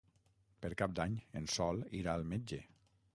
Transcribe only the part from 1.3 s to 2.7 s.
en Sol irà al metge.